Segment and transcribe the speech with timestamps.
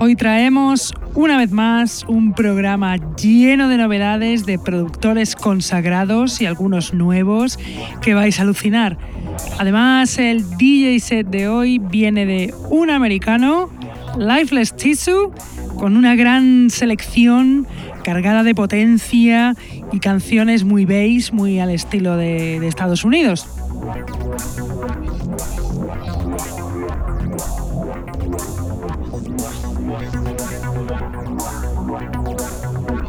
[0.00, 6.94] Hoy traemos una vez más un programa lleno de novedades de productores consagrados y algunos
[6.94, 7.58] nuevos
[8.00, 8.96] que vais a alucinar.
[9.58, 13.70] Además, el DJ set de hoy viene de un americano,
[14.16, 15.32] Lifeless Tissue,
[15.76, 17.66] con una gran selección
[18.04, 19.56] cargada de potencia
[19.90, 23.48] y canciones muy bass, muy al estilo de, de Estados Unidos.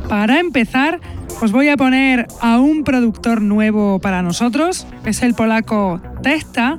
[0.10, 1.00] Para empezar,
[1.40, 6.78] os voy a poner a un productor nuevo para nosotros, es el polaco Testa,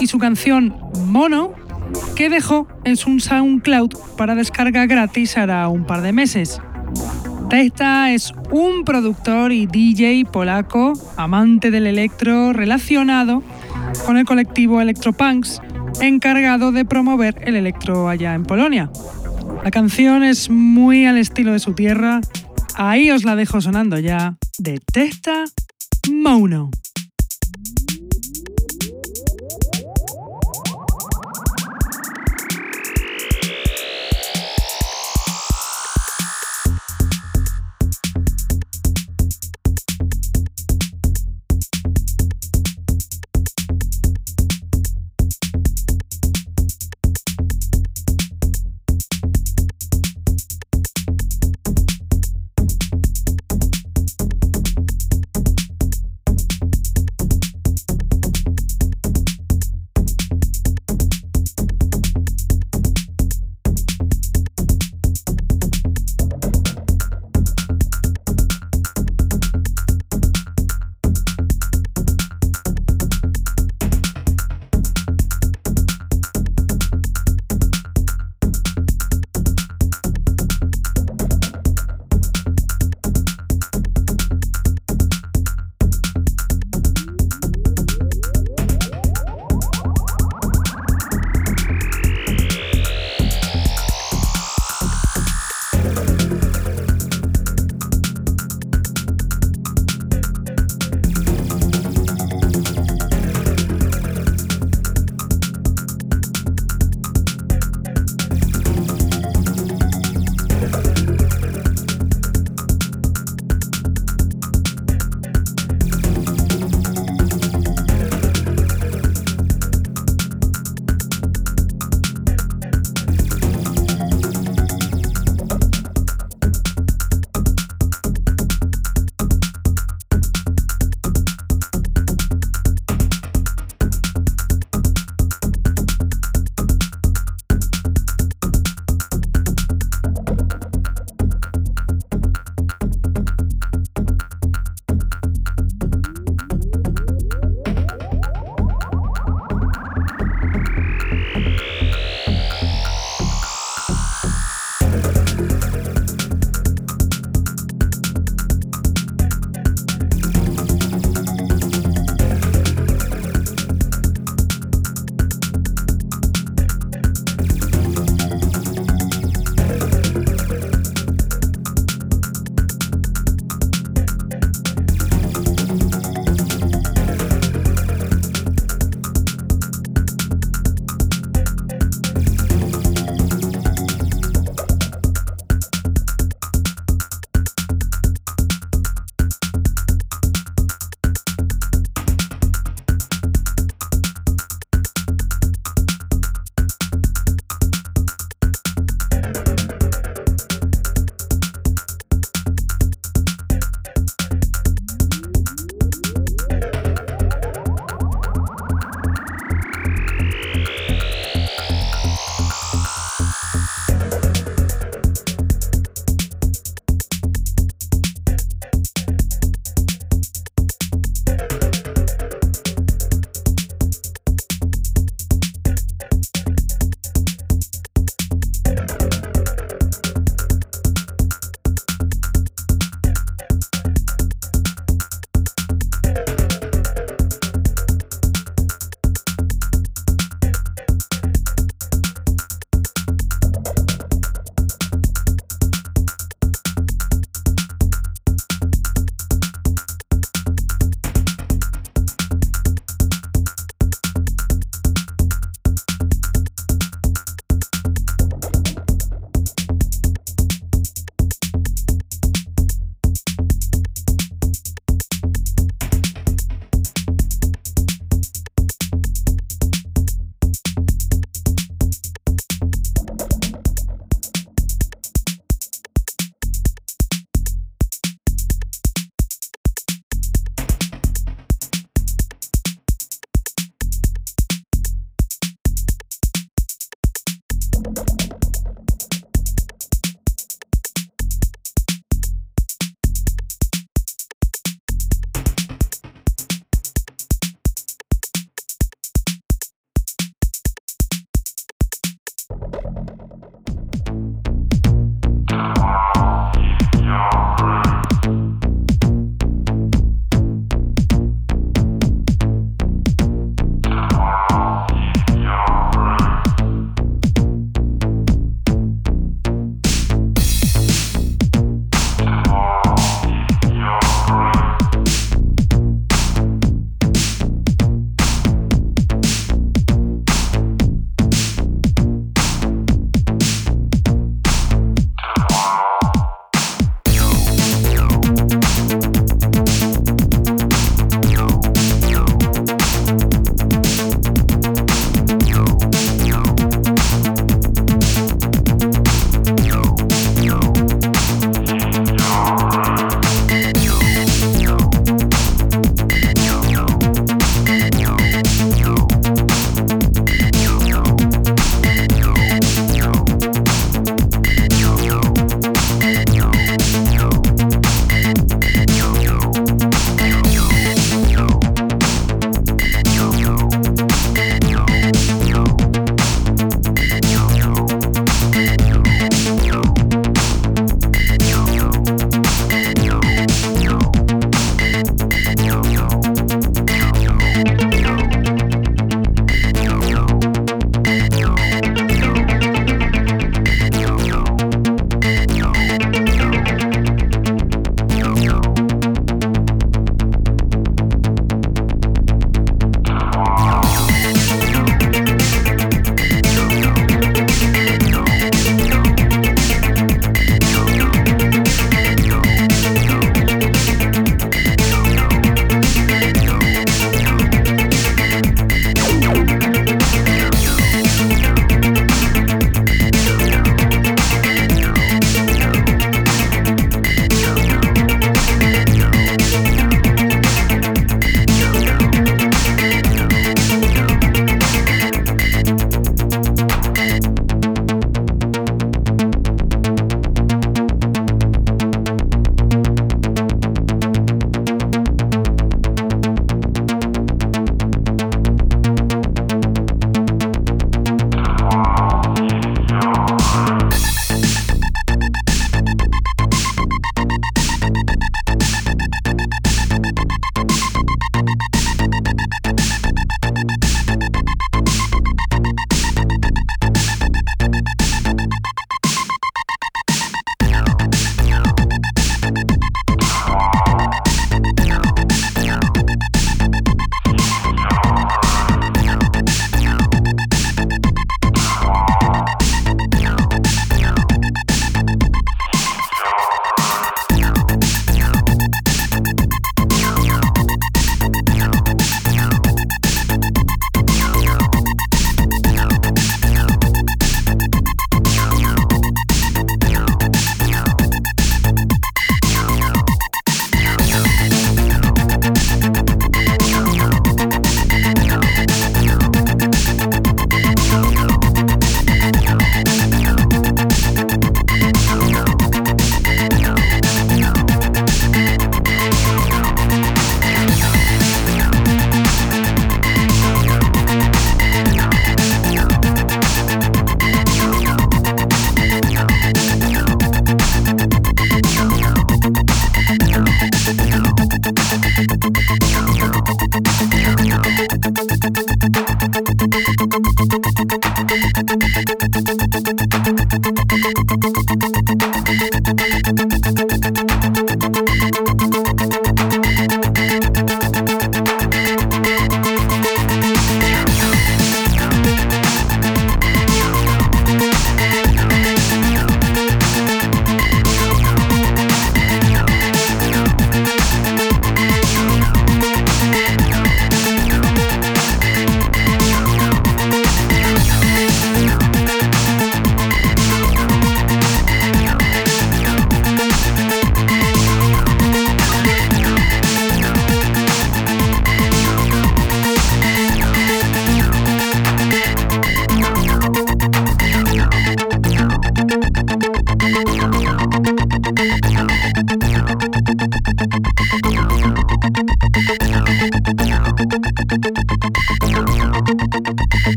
[0.00, 0.76] y su canción
[1.06, 1.52] Mono,
[2.16, 6.60] que dejó en su SoundCloud para descarga gratis hará un par de meses.
[7.48, 13.44] Testa es un productor y DJ polaco, amante del electro, relacionado
[14.04, 15.62] con el colectivo Electropunks,
[16.00, 18.90] encargado de promover el electro allá en Polonia.
[19.62, 22.20] La canción es muy al estilo de su tierra
[22.76, 25.44] Ahí os la dejo sonando ya de Testa
[26.10, 26.70] Mono.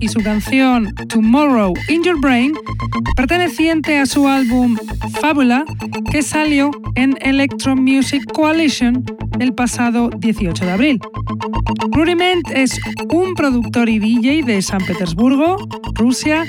[0.00, 2.52] Y su canción Tomorrow in Your Brain,
[3.16, 4.76] perteneciente a su álbum
[5.20, 5.64] Fabula,
[6.10, 9.04] que salió en Electro Music Coalition
[9.38, 11.00] el pasado 18 de abril.
[11.92, 12.80] Rudiment es
[13.12, 15.56] un productor y DJ de San Petersburgo,
[15.94, 16.44] Rusia,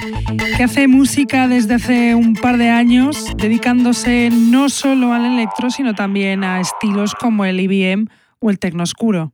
[0.58, 5.94] que hace música desde hace un par de años, dedicándose no solo al electro, sino
[5.94, 8.08] también a estilos como el IBM
[8.40, 9.34] o el tecno oscuro.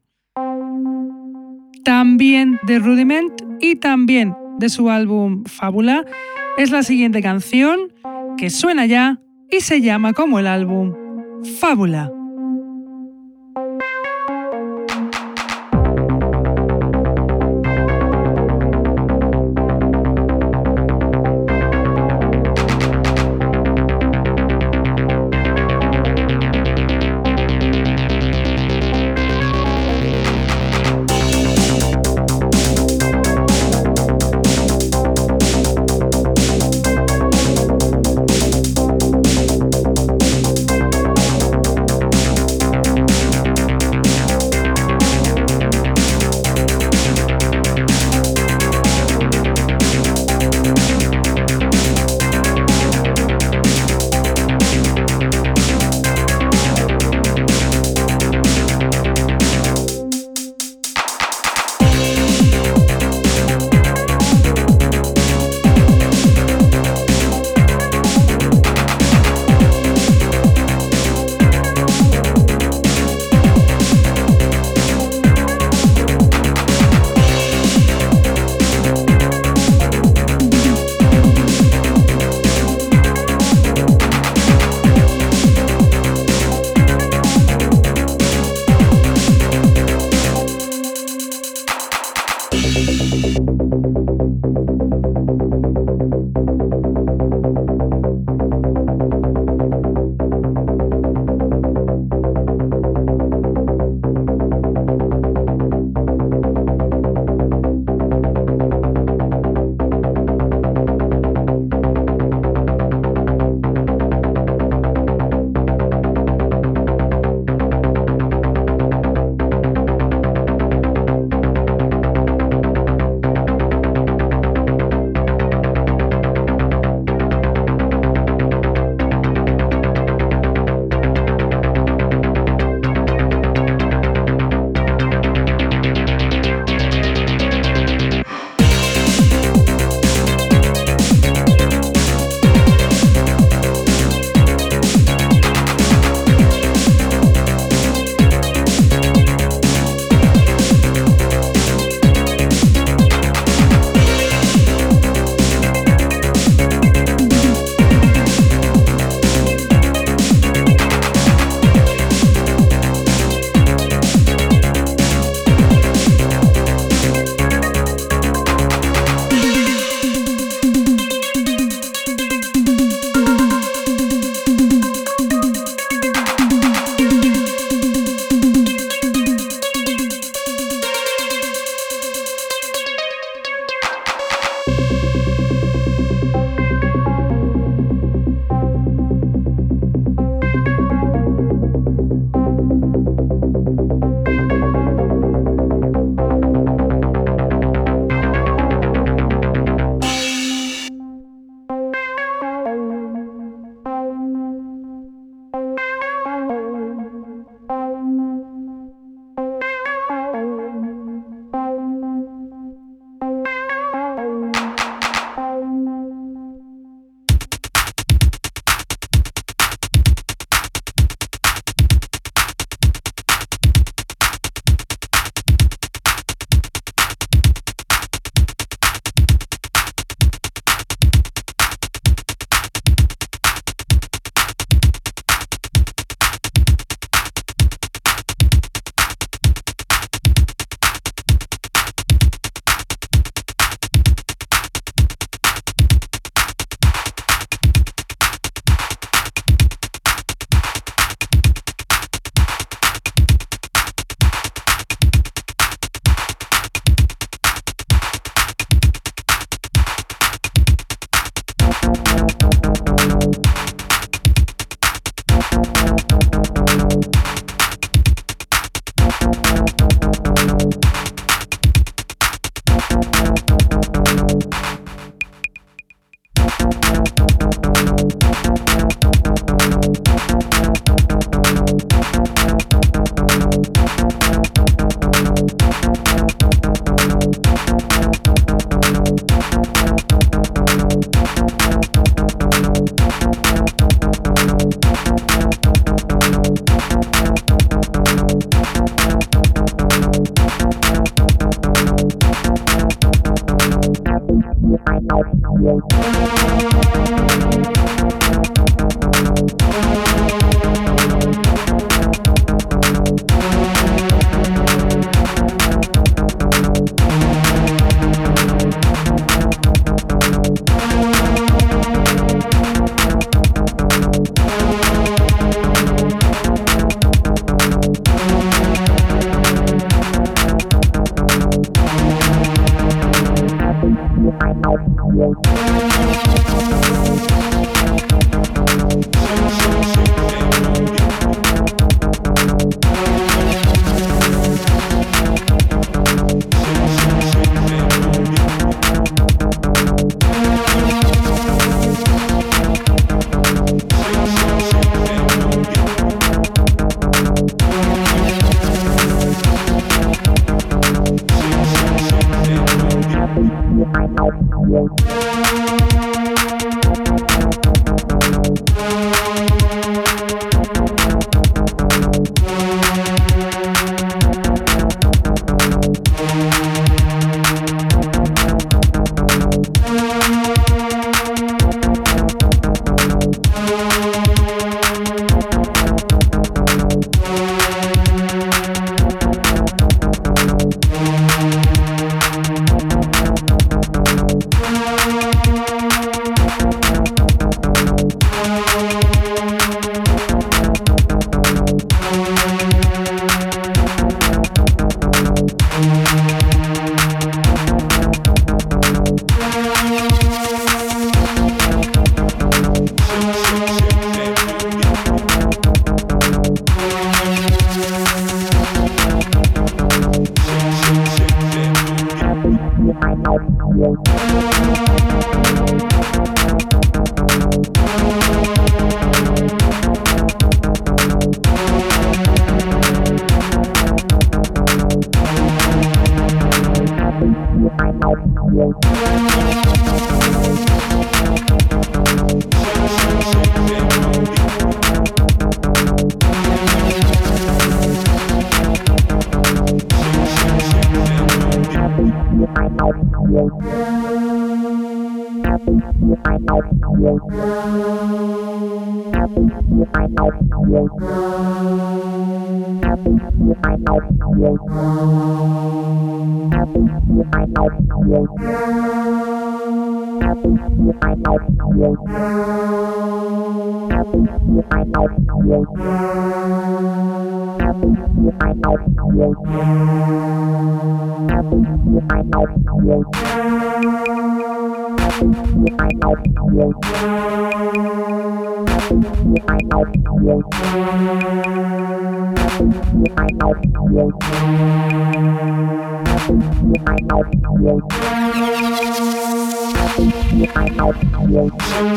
[1.83, 3.36] También de Rudiment
[3.71, 6.05] y también de su álbum Fábula
[6.57, 7.91] es la siguiente canción
[8.37, 9.19] que suena ya
[9.51, 10.93] y se llama como el álbum
[11.59, 12.16] Fábula.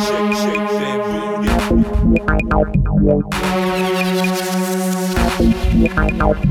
[0.00, 3.59] Shake, shake, shake that booty.
[5.40, 6.50] I'm not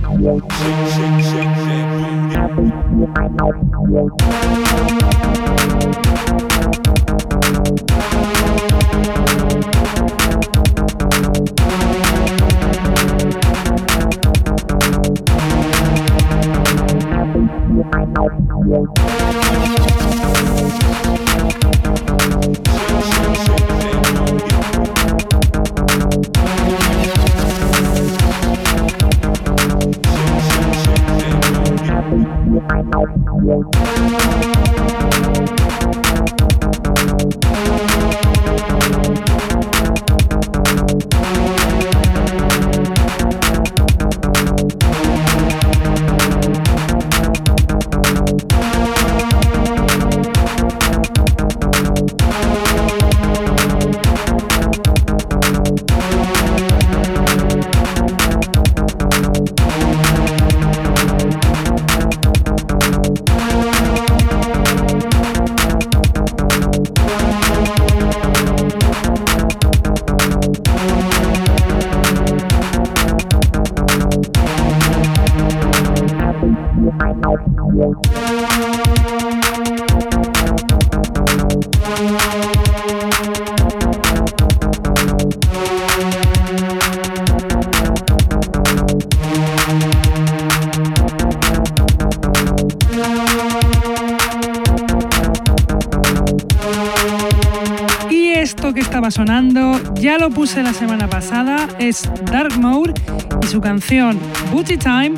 [101.80, 102.94] es Dark Mode
[103.42, 104.20] y su canción
[104.52, 105.14] Booty Time,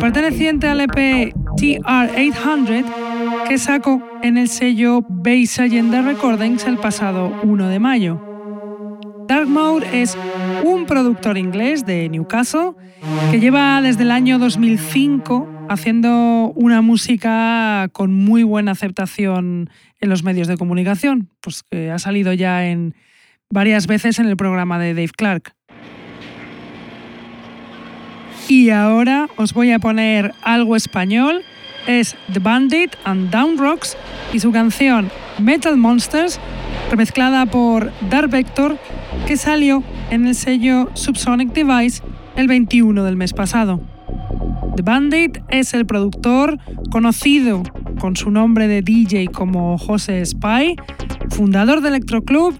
[0.00, 2.84] perteneciente al EP TR800
[3.48, 8.20] que sacó en el sello Base Agenda Recordings el pasado 1 de mayo.
[9.28, 10.16] Dark Mode es
[10.64, 12.72] un productor inglés de Newcastle
[13.30, 20.22] que lleva desde el año 2005 haciendo una música con muy buena aceptación en los
[20.22, 22.94] medios de comunicación, pues que ha salido ya en
[23.50, 25.54] varias veces en el programa de Dave Clark.
[28.48, 31.42] Y ahora os voy a poner algo español.
[31.86, 33.96] Es The Bandit and Down Rocks
[34.32, 36.40] y su canción Metal Monsters,
[36.90, 38.78] remezclada por Dark Vector,
[39.26, 42.02] que salió en el sello Subsonic Device
[42.36, 43.80] el 21 del mes pasado.
[44.76, 46.58] The Bandit es el productor
[46.90, 47.62] conocido
[47.98, 50.76] con su nombre de DJ como José Spy,
[51.30, 52.54] fundador de Electroclub,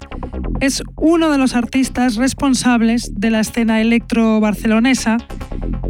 [0.61, 5.19] es uno de los artistas responsables de la escena electro barcelonesa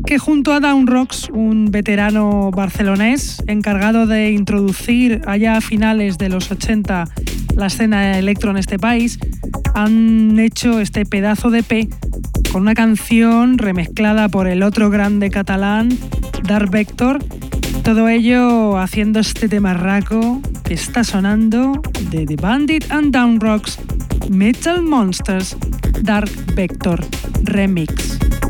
[0.06, 6.28] que junto a Down Rocks, un veterano barcelonés encargado de introducir allá a finales de
[6.28, 7.04] los 80
[7.56, 9.18] la escena electro en este país,
[9.74, 11.88] han hecho este pedazo de P
[12.52, 15.88] con una canción remezclada por el otro grande catalán,
[16.42, 17.24] Dark Vector,
[17.82, 23.78] todo ello haciendo este tema raco que está sonando de The Bandit and Down Rocks
[24.28, 25.56] Metal Monsters
[26.02, 26.98] Dark Vector
[27.44, 28.43] Remix.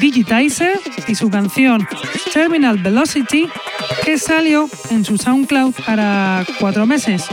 [0.00, 1.86] Digitizer y su canción
[2.32, 3.48] Terminal Velocity,
[4.04, 7.26] que salió en su SoundCloud para cuatro meses.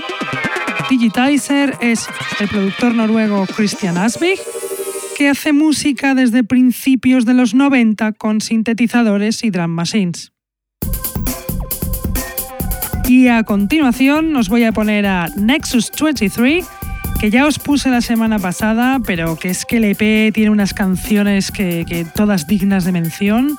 [0.89, 2.07] Digitizer es
[2.39, 4.39] el productor noruego Christian Asbig,
[5.17, 10.31] que hace música desde principios de los 90 con sintetizadores y drum machines.
[13.07, 16.65] Y a continuación os voy a poner a Nexus 23,
[17.21, 20.73] que ya os puse la semana pasada, pero que es que el EP tiene unas
[20.73, 23.57] canciones que, todas dignas de mención.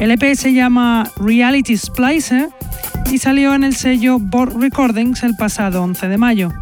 [0.00, 2.50] El EP se llama Reality Splicer
[3.10, 6.52] y salió en el sello Board Recordings el pasado 11 de mayo.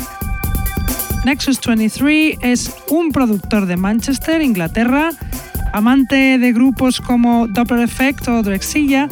[1.24, 5.10] Nexus 23 es un productor de Manchester, Inglaterra,
[5.72, 9.08] amante de grupos como Doppler Effect o Drexilla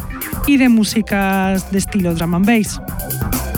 [0.47, 2.79] y de músicas de estilo drum and bass.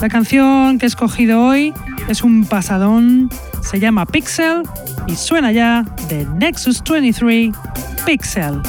[0.02, 1.72] La canción que he escogido hoy
[2.08, 3.30] es un pasadón,
[3.62, 4.62] se llama Pixel
[5.06, 7.54] y suena ya de Nexus 23
[8.04, 8.60] Pixel.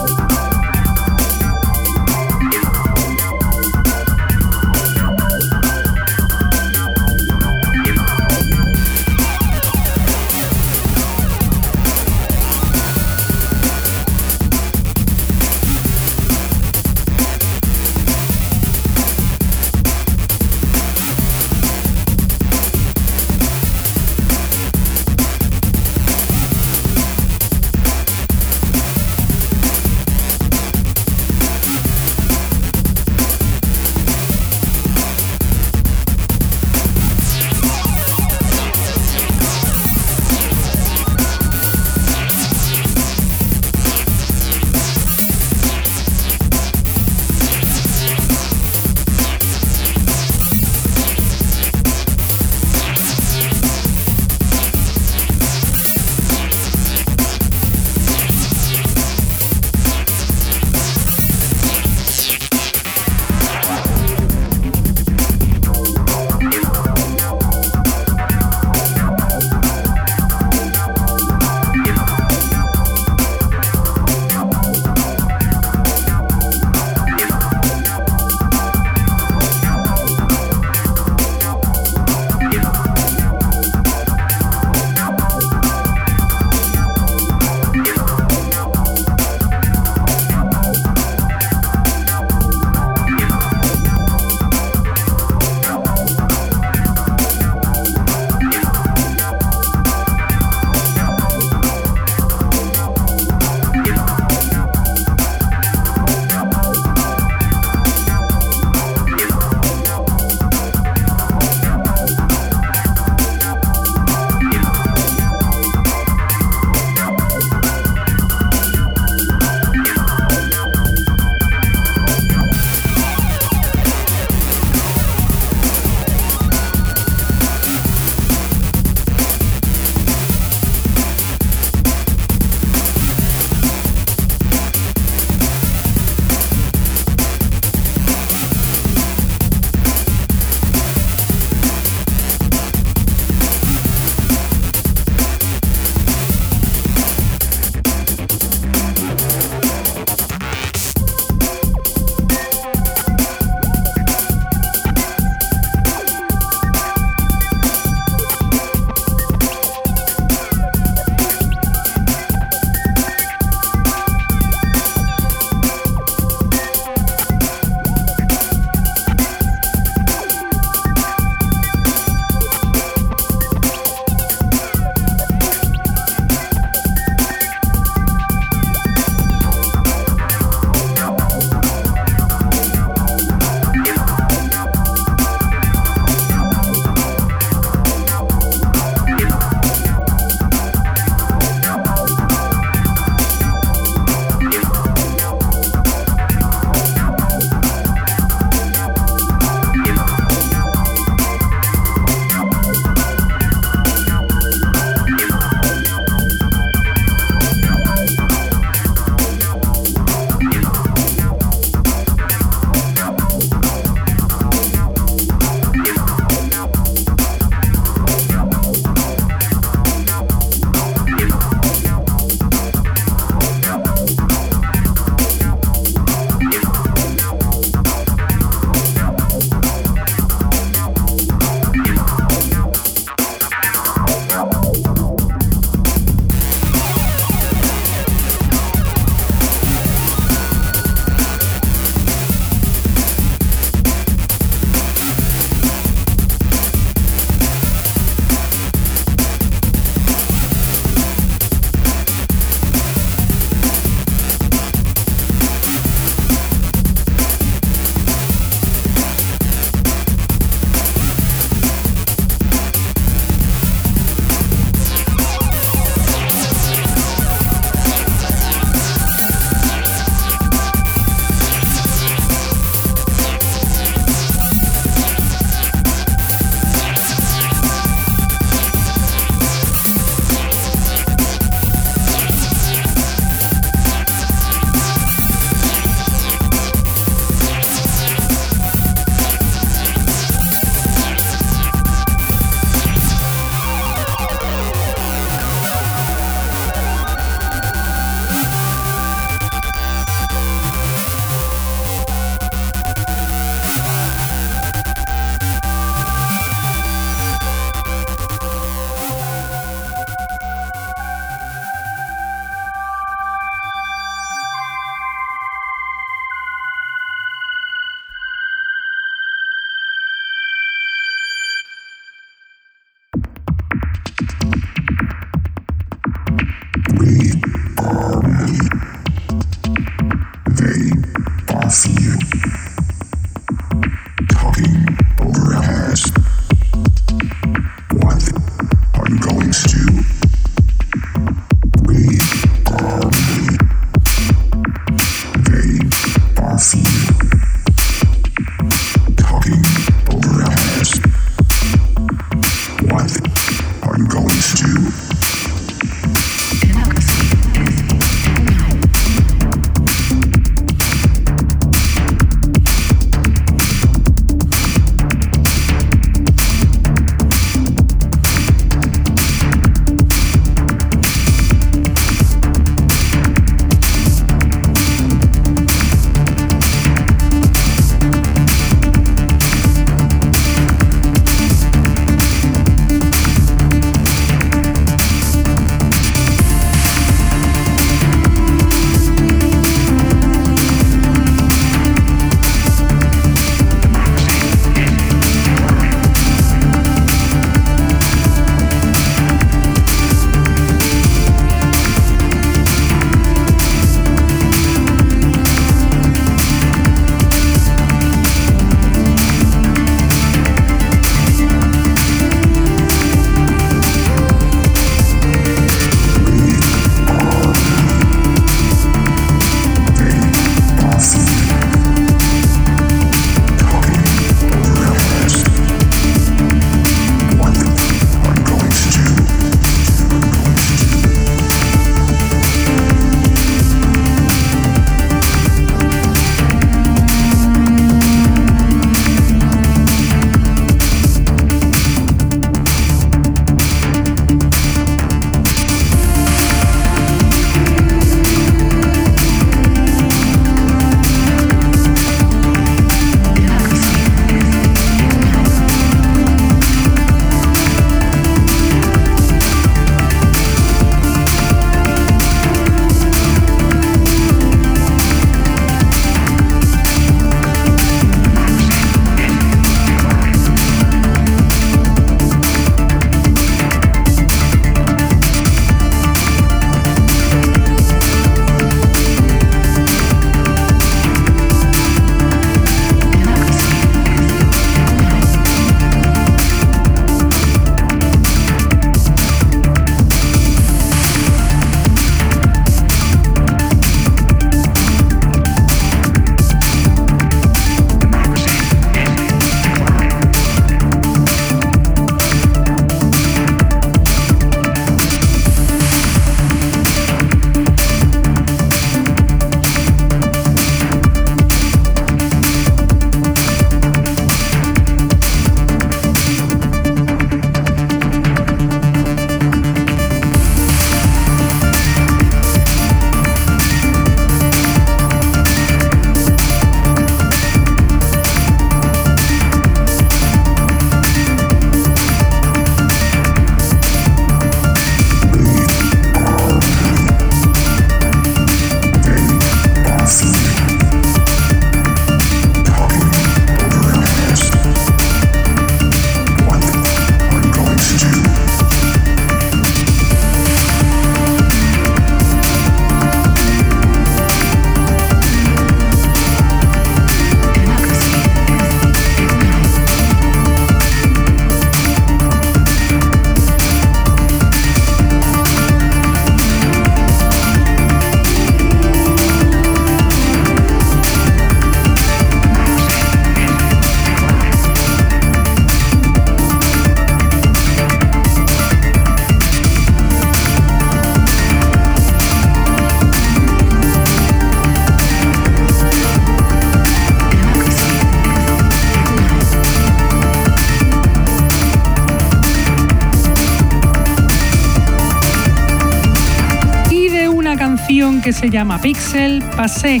[598.24, 600.00] Que se llama Pixel pasé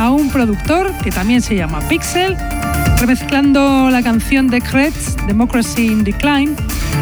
[0.00, 2.36] a un productor que también se llama Pixel,
[2.98, 6.56] remezclando la canción de Kretz, Democracy in Decline,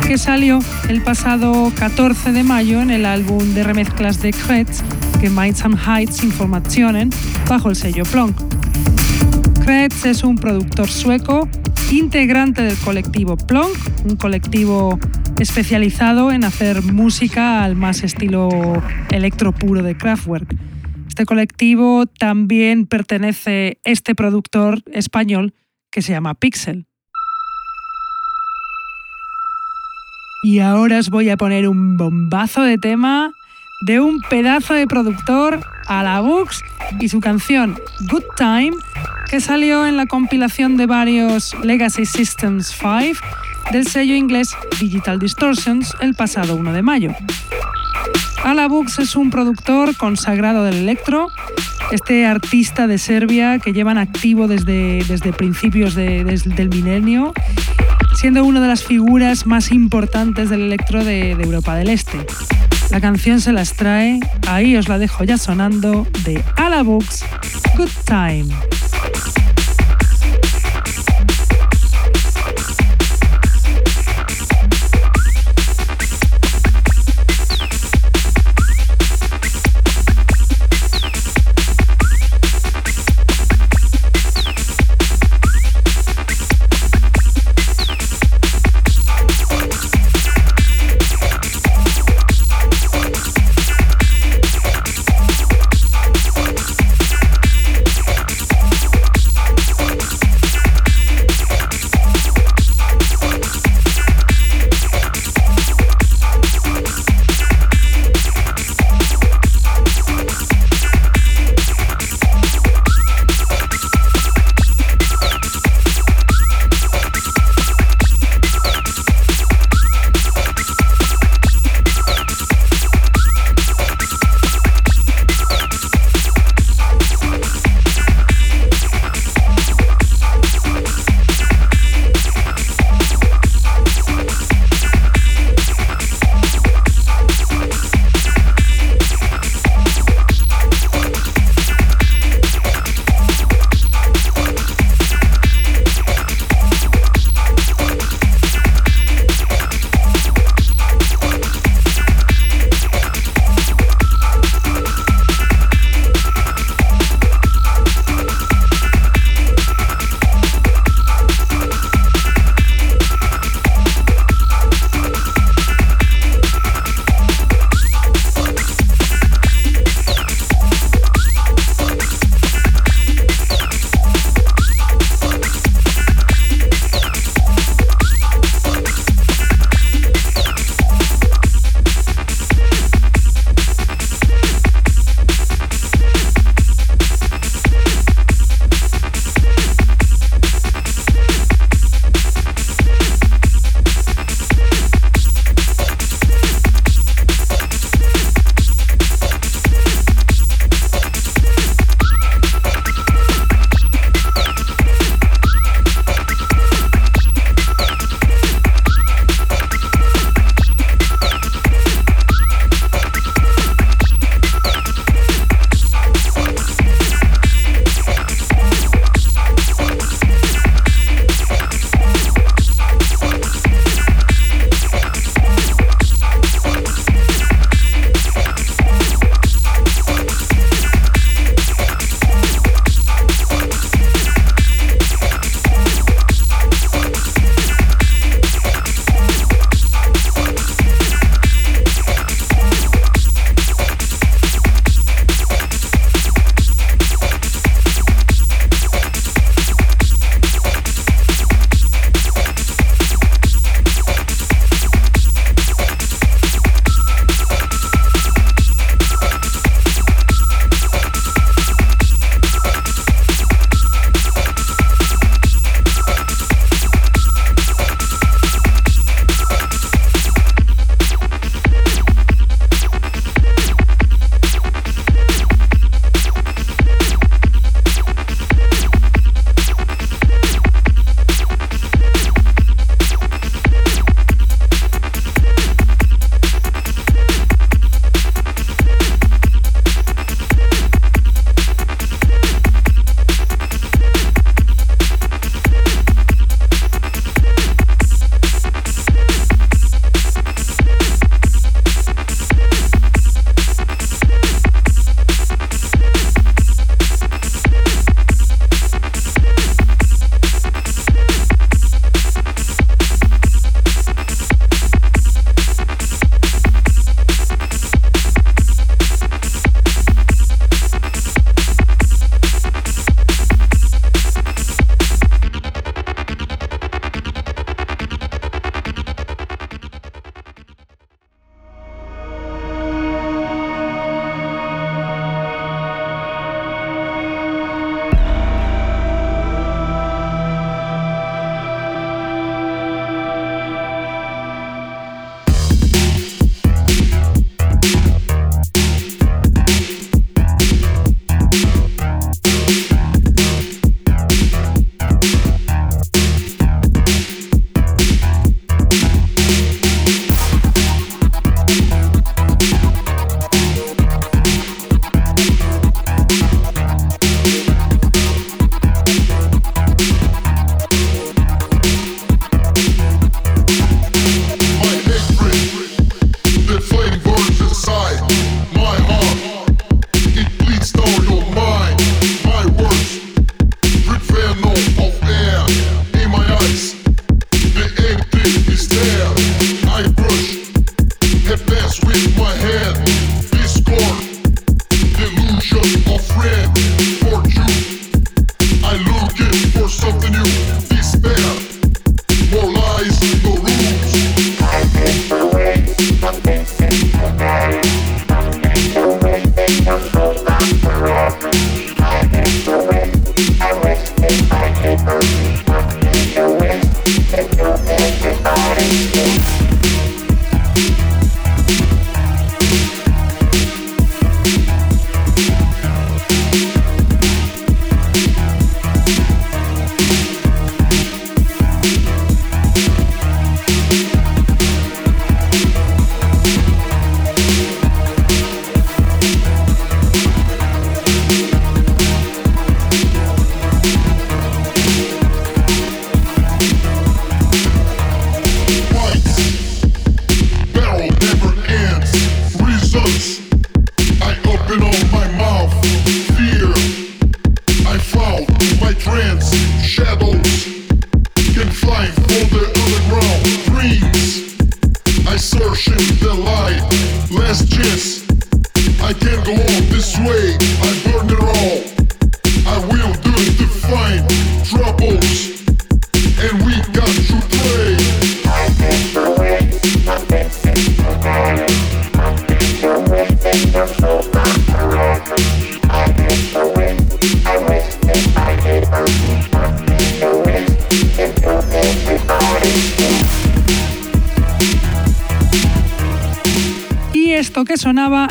[0.06, 0.58] que salió
[0.90, 4.82] el pasado 14 de mayo en el álbum de remezclas de Kretz,
[5.18, 7.08] que Minds and Heights Informationen,
[7.48, 8.36] bajo el sello Plonk.
[9.64, 11.48] Kretz es un productor sueco,
[11.90, 14.98] integrante del colectivo Plonk, un colectivo
[15.40, 18.50] especializado en hacer música al más estilo
[19.10, 20.54] electro puro de Kraftwerk.
[21.08, 25.54] Este colectivo también pertenece a este productor español
[25.90, 26.86] que se llama Pixel.
[30.42, 33.32] Y ahora os voy a poner un bombazo de tema
[33.86, 36.62] de un pedazo de productor a la Bux
[37.00, 37.78] y su canción
[38.10, 38.72] Good Time,
[39.30, 45.94] que salió en la compilación de varios Legacy Systems 5 del sello inglés Digital Distortions
[46.00, 47.14] el pasado 1 de mayo.
[48.44, 51.28] Alabux es un productor consagrado del electro,
[51.92, 57.32] este artista de Serbia que llevan activo desde, desde principios del milenio,
[58.16, 62.18] siendo una de las figuras más importantes del electro de, Europa del Este.
[62.90, 64.18] La canción se las trae,
[64.48, 67.24] ahí os la dejo ya sonando, de Alabux,
[67.76, 68.79] Good Time.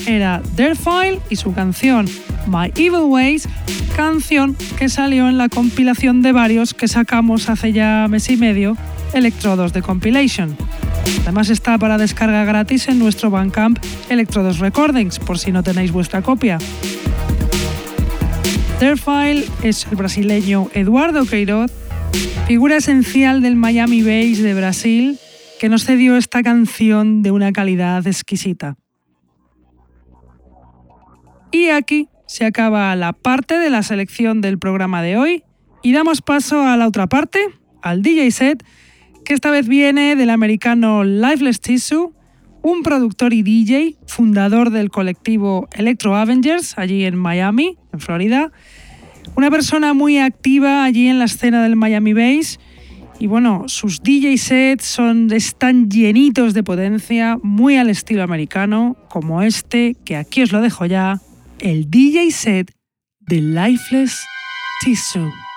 [0.06, 2.08] Era File y su canción
[2.48, 3.48] My Evil Ways,
[3.96, 8.78] canción que salió en la compilación de varios que sacamos hace ya mes y medio,
[9.14, 10.56] Electrodos de Compilation.
[11.24, 13.80] Además está para descarga gratis en nuestro Bandcamp
[14.10, 16.58] Electrodos Recordings, por si no tenéis vuestra copia.
[18.80, 21.72] File es el brasileño Eduardo Queiroz,
[22.48, 25.20] figura esencial del Miami Bass de Brasil,
[25.60, 28.78] que nos cedió esta canción de una calidad exquisita.
[31.80, 35.44] Aquí se acaba la parte de la selección del programa de hoy
[35.82, 37.40] y damos paso a la otra parte,
[37.82, 38.66] al DJ set,
[39.24, 42.12] que esta vez viene del americano Lifeless Tissue,
[42.62, 48.52] un productor y DJ, fundador del colectivo Electro Avengers, allí en Miami, en Florida.
[49.38, 52.60] Una persona muy activa allí en la escena del Miami Bass.
[53.20, 59.42] Y bueno, sus DJ sets son, están llenitos de potencia, muy al estilo americano, como
[59.42, 61.22] este, que aquí os lo dejo ya,
[61.62, 62.72] el DJ set
[63.20, 64.26] de Lifeless
[64.82, 65.49] Tissue.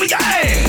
[0.00, 0.63] me, we.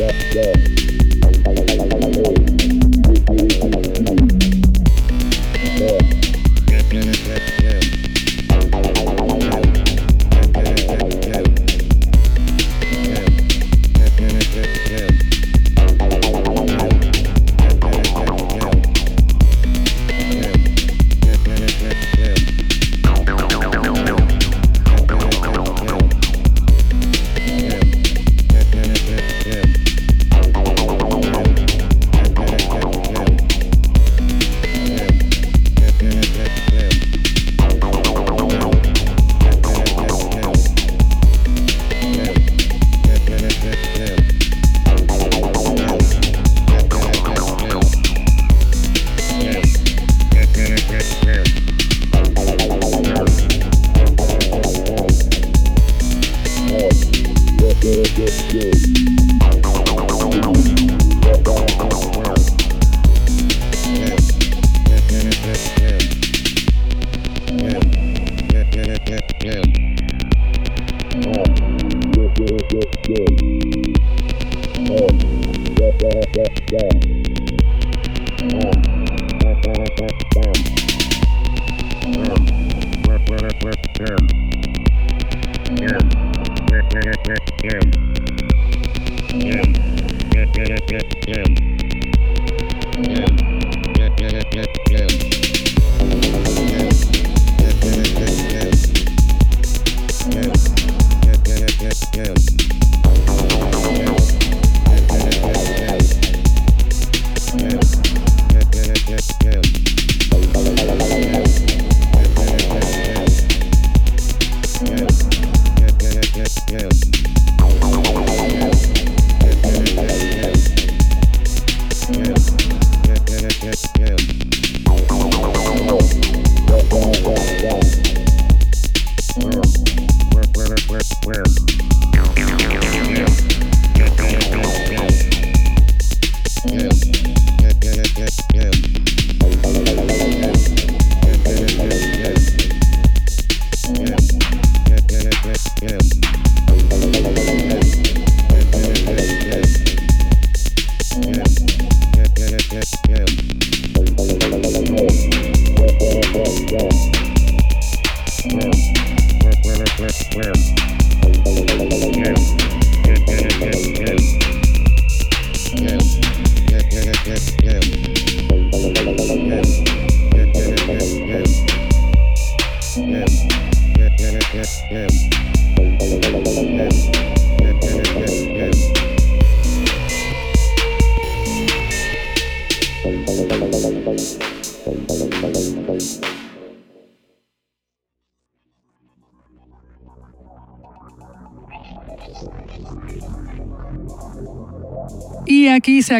[0.00, 0.79] yeah, yeah.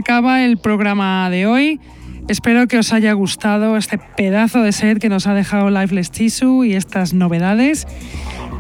[0.01, 1.78] Acaba el programa de hoy.
[2.27, 6.64] Espero que os haya gustado este pedazo de set que nos ha dejado Lifeless Tissue
[6.64, 7.86] y estas novedades.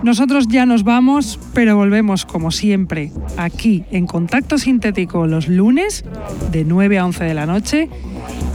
[0.02, 6.04] Nosotros ya nos vamos, pero volvemos como siempre aquí en Contacto Sintético los lunes
[6.52, 7.88] de 9 a 11 de la noche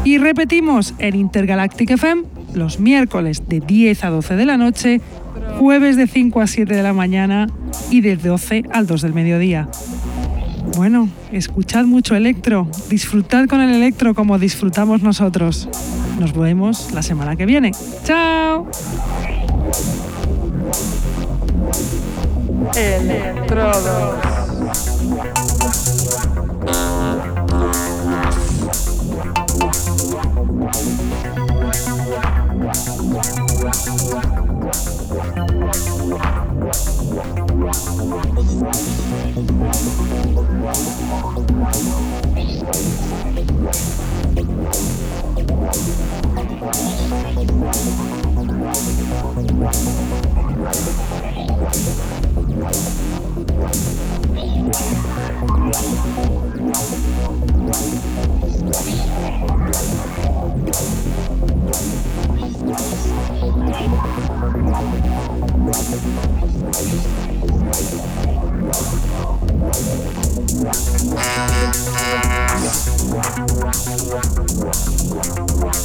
[0.04, 5.02] y repetimos en Intergalactic FM los miércoles de 10 a 12 de la noche,
[5.58, 7.48] jueves de 5 a 7 de la mañana
[7.90, 9.70] y de 12 al 2 del mediodía.
[10.76, 15.70] Bueno, escuchad mucho electro, disfrutad con el electro como disfrutamos nosotros.
[16.20, 17.72] Nos vemos la semana que viene.
[18.04, 18.68] ¡Chao!
[22.76, 24.16] Electrodos.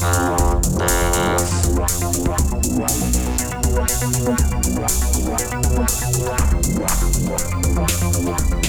[0.00, 0.99] Wow.
[8.22, 8.59] Wow.